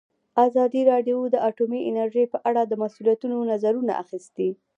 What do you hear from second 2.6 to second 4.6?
د مسؤلینو نظرونه اخیستي.